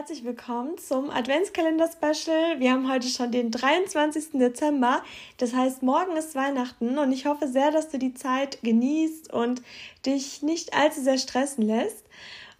herzlich 0.00 0.24
willkommen 0.24 0.78
zum 0.78 1.10
Adventskalender-Special. 1.10 2.58
Wir 2.58 2.72
haben 2.72 2.90
heute 2.90 3.06
schon 3.06 3.30
den 3.30 3.50
23. 3.50 4.30
Dezember. 4.32 5.02
Das 5.36 5.52
heißt, 5.52 5.82
morgen 5.82 6.16
ist 6.16 6.34
Weihnachten 6.34 6.96
und 6.96 7.12
ich 7.12 7.26
hoffe 7.26 7.48
sehr, 7.48 7.70
dass 7.70 7.90
du 7.90 7.98
die 7.98 8.14
Zeit 8.14 8.62
genießt 8.62 9.30
und 9.30 9.60
dich 10.06 10.40
nicht 10.40 10.72
allzu 10.72 11.02
sehr 11.02 11.18
stressen 11.18 11.66
lässt. 11.66 12.06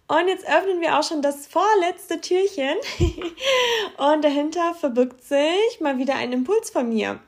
Und 0.07 0.27
jetzt 0.27 0.47
öffnen 0.47 0.81
wir 0.81 0.99
auch 0.99 1.03
schon 1.03 1.23
das 1.23 1.47
vorletzte 1.47 2.21
Türchen. 2.21 2.77
und 3.97 4.23
dahinter 4.23 4.75
verbirgt 4.75 5.23
sich 5.23 5.79
mal 5.79 5.97
wieder 5.97 6.13
ein 6.13 6.33
Impuls 6.33 6.69
von 6.69 6.89
mir. 6.89 7.19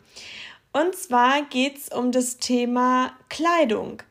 Und 0.74 0.96
zwar 0.96 1.42
geht 1.42 1.80
es 1.80 1.90
um 1.90 2.12
das 2.12 2.38
Thema 2.38 3.18
Kleidung. 3.30 4.04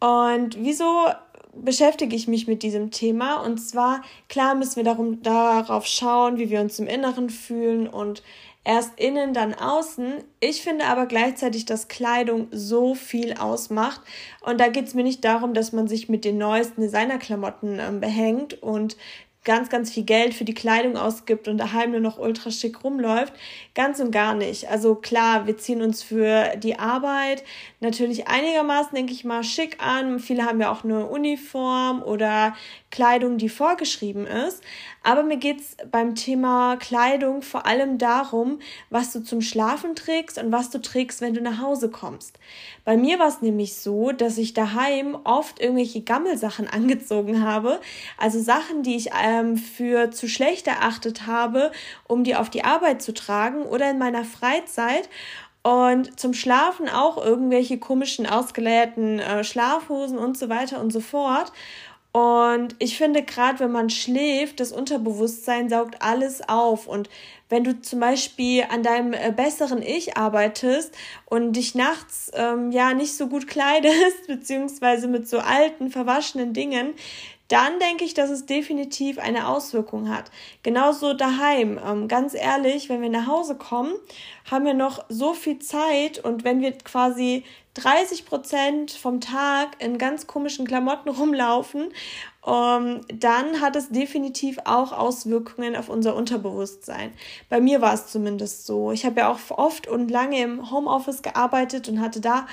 Und 0.00 0.62
wieso 0.62 1.06
beschäftige 1.54 2.16
ich 2.16 2.28
mich 2.28 2.46
mit 2.46 2.62
diesem 2.62 2.90
Thema. 2.90 3.42
Und 3.42 3.58
zwar, 3.58 4.02
klar 4.28 4.54
müssen 4.54 4.76
wir 4.76 4.84
darum, 4.84 5.22
darauf 5.22 5.86
schauen, 5.86 6.38
wie 6.38 6.50
wir 6.50 6.60
uns 6.60 6.78
im 6.78 6.86
Inneren 6.86 7.30
fühlen 7.30 7.86
und 7.88 8.22
erst 8.64 8.98
innen, 9.00 9.32
dann 9.32 9.54
außen. 9.54 10.24
Ich 10.40 10.62
finde 10.62 10.86
aber 10.86 11.06
gleichzeitig, 11.06 11.64
dass 11.64 11.88
Kleidung 11.88 12.48
so 12.50 12.94
viel 12.94 13.34
ausmacht. 13.34 14.00
Und 14.42 14.60
da 14.60 14.68
geht 14.68 14.86
es 14.86 14.94
mir 14.94 15.02
nicht 15.02 15.24
darum, 15.24 15.54
dass 15.54 15.72
man 15.72 15.88
sich 15.88 16.08
mit 16.08 16.24
den 16.24 16.38
neuesten 16.38 16.82
Designerklamotten 16.82 17.78
äh, 17.78 17.92
behängt 17.98 18.62
und 18.62 18.96
ganz, 19.44 19.70
ganz 19.70 19.90
viel 19.90 20.04
Geld 20.04 20.34
für 20.34 20.44
die 20.44 20.54
Kleidung 20.54 20.96
ausgibt 20.96 21.48
und 21.48 21.56
daheim 21.56 21.92
nur 21.92 22.00
noch 22.00 22.18
ultra 22.18 22.50
schick 22.50 22.84
rumläuft. 22.84 23.32
Ganz 23.74 23.98
und 23.98 24.10
gar 24.10 24.34
nicht. 24.34 24.68
Also 24.68 24.94
klar, 24.94 25.46
wir 25.46 25.56
ziehen 25.56 25.80
uns 25.80 26.02
für 26.02 26.56
die 26.56 26.78
Arbeit 26.78 27.42
natürlich 27.80 28.28
einigermaßen, 28.28 28.94
denke 28.94 29.12
ich 29.12 29.24
mal, 29.24 29.42
schick 29.42 29.82
an. 29.82 30.20
Viele 30.20 30.44
haben 30.44 30.60
ja 30.60 30.70
auch 30.70 30.84
eine 30.84 31.06
Uniform 31.06 32.02
oder 32.02 32.54
Kleidung, 32.90 33.38
die 33.38 33.48
vorgeschrieben 33.48 34.26
ist. 34.26 34.62
Aber 35.02 35.22
mir 35.22 35.38
geht's 35.38 35.76
beim 35.90 36.14
Thema 36.14 36.76
Kleidung 36.76 37.40
vor 37.40 37.64
allem 37.64 37.96
darum, 37.96 38.58
was 38.90 39.12
du 39.12 39.20
zum 39.20 39.40
Schlafen 39.40 39.94
trägst 39.94 40.36
und 40.36 40.52
was 40.52 40.68
du 40.68 40.78
trägst, 40.78 41.22
wenn 41.22 41.32
du 41.32 41.40
nach 41.40 41.60
Hause 41.60 41.90
kommst. 41.90 42.38
Bei 42.84 42.96
mir 42.96 43.18
war 43.18 43.28
es 43.28 43.40
nämlich 43.40 43.76
so, 43.76 44.12
dass 44.12 44.36
ich 44.36 44.52
daheim 44.52 45.16
oft 45.24 45.60
irgendwelche 45.60 46.02
Gammelsachen 46.02 46.68
angezogen 46.72 47.42
habe. 47.42 47.80
Also 48.18 48.40
Sachen, 48.40 48.82
die 48.82 48.96
ich 48.96 49.12
ähm, 49.30 49.56
für 49.56 50.10
zu 50.10 50.28
schlecht 50.28 50.66
erachtet 50.66 51.26
habe, 51.26 51.70
um 52.08 52.24
die 52.24 52.34
auf 52.34 52.50
die 52.50 52.64
Arbeit 52.64 53.00
zu 53.02 53.14
tragen 53.14 53.62
oder 53.62 53.90
in 53.90 53.98
meiner 53.98 54.24
Freizeit. 54.24 55.08
Und 55.62 56.18
zum 56.18 56.32
Schlafen 56.32 56.88
auch 56.88 57.22
irgendwelche 57.22 57.78
komischen, 57.78 58.26
ausgeleerten 58.26 59.18
äh, 59.18 59.44
Schlafhosen 59.44 60.16
und 60.16 60.38
so 60.38 60.48
weiter 60.48 60.80
und 60.80 60.90
so 60.90 61.00
fort. 61.00 61.52
Und 62.12 62.74
ich 62.80 62.98
finde, 62.98 63.22
gerade 63.22 63.60
wenn 63.60 63.70
man 63.70 63.88
schläft, 63.88 64.58
das 64.58 64.72
Unterbewusstsein 64.72 65.68
saugt 65.68 66.02
alles 66.02 66.48
auf. 66.48 66.88
Und 66.88 67.08
wenn 67.50 67.62
du 67.62 67.80
zum 67.82 68.00
Beispiel 68.00 68.64
an 68.68 68.82
deinem 68.82 69.12
äh, 69.12 69.32
besseren 69.36 69.82
Ich 69.82 70.16
arbeitest 70.16 70.96
und 71.26 71.52
dich 71.52 71.74
nachts 71.74 72.32
ähm, 72.34 72.72
ja 72.72 72.94
nicht 72.94 73.14
so 73.16 73.28
gut 73.28 73.46
kleidest, 73.46 73.94
beziehungsweise 74.26 75.06
mit 75.08 75.28
so 75.28 75.38
alten, 75.38 75.90
verwaschenen 75.90 76.52
Dingen, 76.52 76.94
dann 77.50 77.80
denke 77.80 78.04
ich, 78.04 78.14
dass 78.14 78.30
es 78.30 78.46
definitiv 78.46 79.18
eine 79.18 79.48
Auswirkung 79.48 80.08
hat. 80.08 80.30
Genauso 80.62 81.14
daheim. 81.14 81.80
Ähm, 81.84 82.06
ganz 82.06 82.34
ehrlich, 82.34 82.88
wenn 82.88 83.02
wir 83.02 83.10
nach 83.10 83.26
Hause 83.26 83.56
kommen, 83.56 83.92
haben 84.48 84.64
wir 84.64 84.74
noch 84.74 85.04
so 85.08 85.34
viel 85.34 85.58
Zeit 85.58 86.18
und 86.18 86.44
wenn 86.44 86.60
wir 86.60 86.72
quasi 86.78 87.44
30 87.82 88.26
Prozent 88.26 88.92
vom 88.92 89.20
Tag 89.20 89.76
in 89.78 89.98
ganz 89.98 90.26
komischen 90.26 90.66
Klamotten 90.66 91.08
rumlaufen, 91.08 91.92
um, 92.42 92.54
ähm, 92.54 93.00
dann 93.12 93.60
hat 93.60 93.76
es 93.76 93.90
definitiv 93.90 94.58
auch 94.64 94.92
Auswirkungen 94.92 95.76
auf 95.76 95.90
unser 95.90 96.16
Unterbewusstsein. 96.16 97.12
Bei 97.50 97.60
mir 97.60 97.82
war 97.82 97.92
es 97.92 98.06
zumindest 98.06 98.64
so. 98.64 98.92
Ich 98.92 99.04
habe 99.04 99.20
ja 99.20 99.30
auch 99.30 99.38
oft 99.50 99.86
und 99.86 100.10
lange 100.10 100.40
im 100.40 100.70
Homeoffice 100.70 101.20
gearbeitet 101.20 101.90
und 101.90 102.00
hatte 102.00 102.22
da 102.22 102.46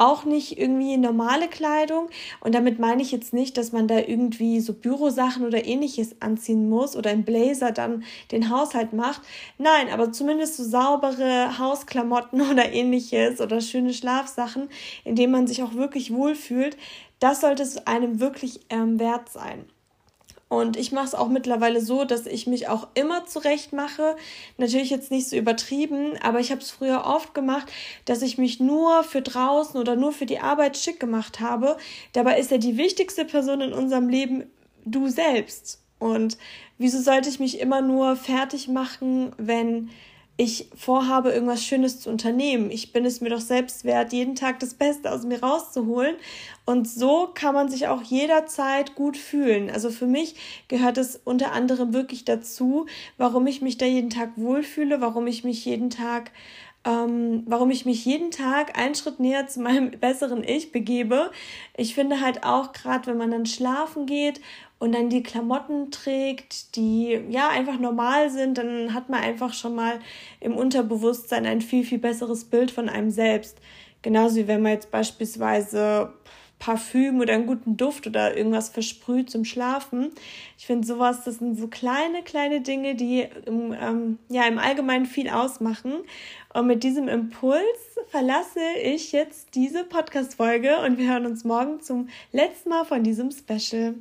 auch 0.00 0.24
nicht 0.24 0.58
irgendwie 0.58 0.96
normale 0.96 1.46
Kleidung. 1.46 2.08
Und 2.40 2.54
damit 2.54 2.78
meine 2.78 3.02
ich 3.02 3.12
jetzt 3.12 3.34
nicht, 3.34 3.58
dass 3.58 3.70
man 3.70 3.86
da 3.86 3.98
irgendwie 3.98 4.60
so 4.60 4.72
Bürosachen 4.72 5.44
oder 5.44 5.66
ähnliches 5.66 6.16
anziehen 6.20 6.70
muss 6.70 6.96
oder 6.96 7.10
ein 7.10 7.24
Blazer 7.24 7.70
dann 7.70 8.02
den 8.32 8.48
Haushalt 8.48 8.94
macht. 8.94 9.20
Nein, 9.58 9.90
aber 9.92 10.10
zumindest 10.10 10.56
so 10.56 10.64
saubere 10.64 11.58
Hausklamotten 11.58 12.40
oder 12.50 12.72
ähnliches 12.72 13.42
oder 13.42 13.60
schöne 13.60 13.92
Schlafsachen, 13.92 14.69
in 15.04 15.16
denen 15.16 15.32
man 15.32 15.46
sich 15.46 15.62
auch 15.62 15.74
wirklich 15.74 16.12
wohlfühlt. 16.12 16.76
Das 17.18 17.40
sollte 17.40 17.62
es 17.62 17.86
einem 17.86 18.20
wirklich 18.20 18.60
ähm, 18.70 18.98
wert 18.98 19.28
sein. 19.28 19.64
Und 20.50 20.76
ich 20.76 20.90
mache 20.90 21.06
es 21.06 21.14
auch 21.14 21.28
mittlerweile 21.28 21.80
so, 21.80 22.04
dass 22.04 22.26
ich 22.26 22.48
mich 22.48 22.66
auch 22.66 22.88
immer 22.94 23.24
zurecht 23.24 23.72
mache. 23.72 24.16
Natürlich 24.58 24.90
jetzt 24.90 25.12
nicht 25.12 25.28
so 25.28 25.36
übertrieben, 25.36 26.18
aber 26.22 26.40
ich 26.40 26.50
habe 26.50 26.60
es 26.60 26.72
früher 26.72 27.06
oft 27.06 27.34
gemacht, 27.34 27.70
dass 28.04 28.20
ich 28.20 28.36
mich 28.36 28.58
nur 28.58 29.04
für 29.04 29.22
draußen 29.22 29.80
oder 29.80 29.94
nur 29.94 30.10
für 30.10 30.26
die 30.26 30.40
Arbeit 30.40 30.76
schick 30.76 30.98
gemacht 30.98 31.38
habe. 31.38 31.76
Dabei 32.14 32.40
ist 32.40 32.50
ja 32.50 32.58
die 32.58 32.76
wichtigste 32.76 33.24
Person 33.24 33.60
in 33.60 33.72
unserem 33.72 34.08
Leben 34.08 34.50
du 34.84 35.06
selbst. 35.06 35.80
Und 36.00 36.36
wieso 36.78 37.00
sollte 37.00 37.28
ich 37.28 37.38
mich 37.38 37.60
immer 37.60 37.80
nur 37.80 38.16
fertig 38.16 38.66
machen, 38.66 39.32
wenn 39.36 39.90
ich 40.40 40.70
vorhabe, 40.74 41.32
irgendwas 41.32 41.62
Schönes 41.62 42.00
zu 42.00 42.08
unternehmen. 42.08 42.70
Ich 42.70 42.94
bin 42.94 43.04
es 43.04 43.20
mir 43.20 43.28
doch 43.28 43.42
selbst 43.42 43.84
wert, 43.84 44.14
jeden 44.14 44.36
Tag 44.36 44.58
das 44.58 44.72
Beste 44.72 45.12
aus 45.12 45.24
mir 45.24 45.42
rauszuholen. 45.42 46.16
Und 46.64 46.88
so 46.88 47.28
kann 47.34 47.52
man 47.54 47.68
sich 47.68 47.88
auch 47.88 48.00
jederzeit 48.00 48.94
gut 48.94 49.18
fühlen. 49.18 49.68
Also 49.68 49.90
für 49.90 50.06
mich 50.06 50.36
gehört 50.68 50.96
es 50.96 51.20
unter 51.24 51.52
anderem 51.52 51.92
wirklich 51.92 52.24
dazu, 52.24 52.86
warum 53.18 53.46
ich 53.46 53.60
mich 53.60 53.76
da 53.76 53.84
jeden 53.84 54.08
Tag 54.08 54.30
wohlfühle, 54.36 55.02
warum 55.02 55.26
ich 55.26 55.44
mich 55.44 55.66
jeden 55.66 55.90
Tag 55.90 56.30
ähm, 56.84 57.42
warum 57.46 57.70
ich 57.70 57.84
mich 57.84 58.04
jeden 58.04 58.30
Tag 58.30 58.78
einen 58.78 58.94
Schritt 58.94 59.20
näher 59.20 59.46
zu 59.46 59.60
meinem 59.60 59.90
besseren 60.00 60.42
Ich 60.44 60.72
begebe. 60.72 61.30
Ich 61.76 61.94
finde 61.94 62.20
halt 62.20 62.44
auch, 62.44 62.72
gerade 62.72 63.06
wenn 63.08 63.18
man 63.18 63.30
dann 63.30 63.46
schlafen 63.46 64.06
geht 64.06 64.40
und 64.78 64.92
dann 64.92 65.10
die 65.10 65.22
Klamotten 65.22 65.90
trägt, 65.90 66.76
die 66.76 67.20
ja 67.28 67.50
einfach 67.50 67.78
normal 67.78 68.30
sind, 68.30 68.56
dann 68.56 68.94
hat 68.94 69.10
man 69.10 69.20
einfach 69.20 69.52
schon 69.52 69.74
mal 69.74 70.00
im 70.40 70.56
Unterbewusstsein 70.56 71.44
ein 71.44 71.60
viel, 71.60 71.84
viel 71.84 71.98
besseres 71.98 72.46
Bild 72.46 72.70
von 72.70 72.88
einem 72.88 73.10
selbst. 73.10 73.58
Genauso 74.02 74.36
wie 74.36 74.48
wenn 74.48 74.62
man 74.62 74.72
jetzt 74.72 74.90
beispielsweise 74.90 76.14
Parfüm 76.60 77.18
oder 77.20 77.32
einen 77.34 77.46
guten 77.46 77.76
Duft 77.76 78.06
oder 78.06 78.36
irgendwas 78.36 78.68
versprüht 78.68 79.30
zum 79.30 79.44
Schlafen. 79.44 80.12
Ich 80.56 80.66
finde 80.66 80.86
sowas, 80.86 81.24
das 81.24 81.38
sind 81.38 81.58
so 81.58 81.66
kleine, 81.66 82.22
kleine 82.22 82.60
Dinge, 82.60 82.94
die 82.94 83.26
im, 83.46 83.72
ähm, 83.72 84.18
ja, 84.28 84.46
im 84.46 84.58
Allgemeinen 84.58 85.06
viel 85.06 85.28
ausmachen. 85.28 85.94
Und 86.52 86.66
mit 86.68 86.84
diesem 86.84 87.08
Impuls 87.08 87.64
verlasse 88.08 88.60
ich 88.84 89.10
jetzt 89.10 89.54
diese 89.54 89.84
Podcast-Folge 89.84 90.78
und 90.84 90.98
wir 90.98 91.10
hören 91.10 91.26
uns 91.26 91.44
morgen 91.44 91.80
zum 91.80 92.08
letzten 92.30 92.68
Mal 92.68 92.84
von 92.84 93.02
diesem 93.02 93.30
Special. 93.32 93.94